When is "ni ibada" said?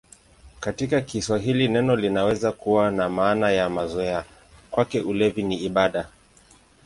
5.43-6.05